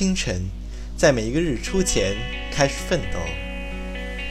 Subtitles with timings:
[0.00, 0.48] 清晨，
[0.96, 2.16] 在每一个日出前
[2.50, 3.18] 开始奋斗；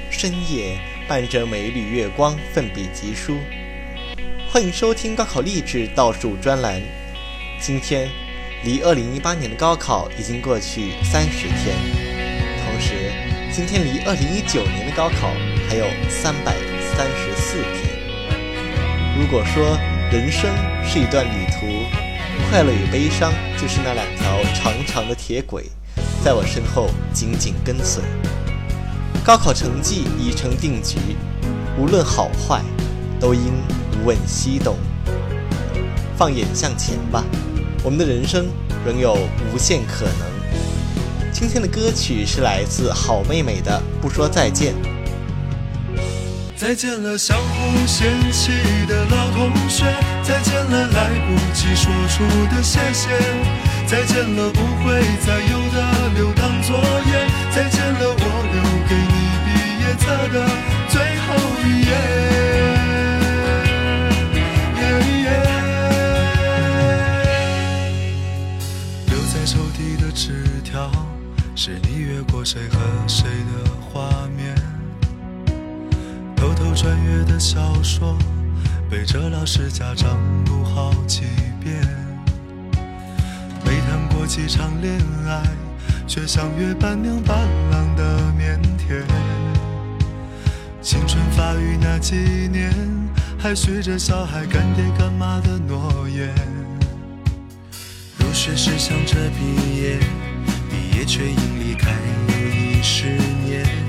[0.10, 3.38] 深夜，伴着每一缕月光奋笔疾书。
[4.52, 6.82] 欢迎收听高考励志倒数专栏。
[7.62, 8.10] 今天，
[8.64, 11.78] 离二零一八年的高考已经过去三十天，
[12.66, 13.12] 同时，
[13.52, 15.32] 今天离二零一九年的高考
[15.70, 16.56] 还有三百
[16.98, 17.96] 三十四天。
[19.20, 19.78] 如果说
[20.12, 20.50] 人生
[20.84, 21.86] 是一段旅途，
[22.48, 25.66] 快乐与悲伤，就是那两条长长的铁轨，
[26.24, 28.02] 在我身后紧紧跟随。
[29.24, 30.98] 高考成绩已成定局，
[31.78, 32.62] 无论好坏，
[33.20, 33.42] 都应
[34.02, 34.76] 无问西东。
[36.18, 37.24] 放眼向前吧，
[37.84, 38.48] 我们的人生
[38.86, 39.16] 仍有
[39.54, 41.32] 无限可能。
[41.32, 44.74] 今天的歌曲是来自好妹妹的《不说再见》。
[46.60, 48.52] 再见了，相互嫌弃
[48.86, 49.86] 的老同学；
[50.22, 53.08] 再见了，来不及说出的谢谢；
[53.88, 55.40] 再见了，不会再
[76.60, 78.18] 偷穿越的小说，
[78.90, 81.22] 背着老师家长读好几
[81.64, 81.82] 遍。
[83.64, 84.94] 没谈过几场恋
[85.26, 85.42] 爱，
[86.06, 89.06] 却像约伴娘伴郎的腼腆。
[90.82, 92.18] 青春发育那几
[92.52, 92.74] 年，
[93.38, 96.30] 还许着小孩干爹干妈的诺言。
[98.18, 99.98] 入学时想着毕业，
[100.70, 101.90] 毕业却因离开
[102.28, 103.06] 又一十
[103.46, 103.89] 年。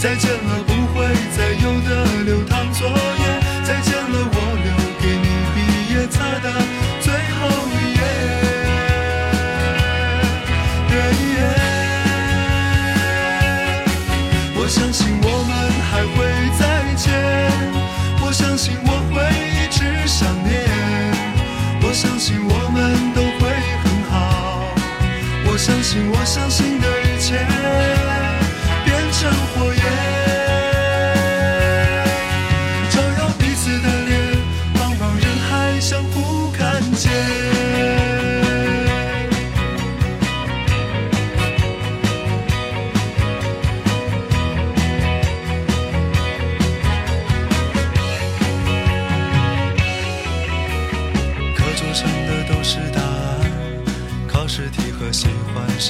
[0.00, 1.04] 再见了，不会
[1.36, 2.94] 再有的流淌作业。
[3.62, 5.56] 再见了，我留给你毕
[5.92, 6.46] 业册的
[7.02, 7.38] 最后
[7.68, 8.00] 一页。
[14.56, 15.52] 我相信我们
[15.90, 16.16] 还会
[16.58, 16.62] 再
[16.96, 17.12] 见，
[18.24, 19.20] 我相信我会
[19.52, 20.59] 一直想念，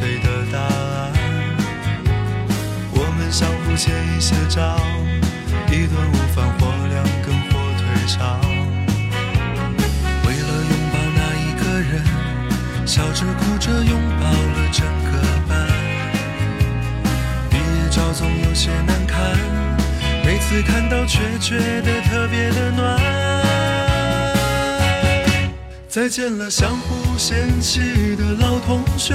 [0.01, 1.13] 谁的答案。
[2.91, 4.81] 我们相互借一些招，
[5.69, 8.41] 一顿午饭或两根火腿肠。
[10.25, 11.93] 为了拥抱那一个人，
[12.87, 15.69] 笑着哭着拥抱了整个班。
[17.51, 19.19] 毕业照总有些难看，
[20.25, 22.99] 每次看到却觉得特别的暖。
[25.91, 29.15] 再见了，相互嫌弃的老同学，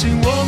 [0.00, 0.39] 信我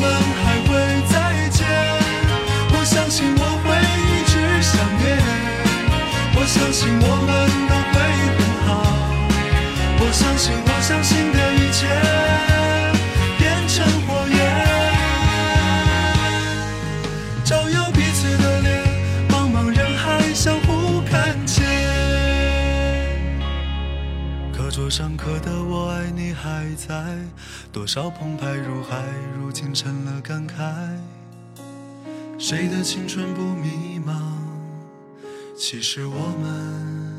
[24.72, 27.18] 桌上刻的我爱你还在
[27.70, 29.04] 多少澎湃如海
[29.38, 30.54] 如今成了感慨。
[32.38, 34.32] 谁的青春不迷茫？
[35.58, 37.11] 其实我们